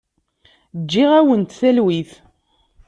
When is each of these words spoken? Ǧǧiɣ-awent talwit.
Ǧǧiɣ-awent 0.81 1.57
talwit. 1.59 2.11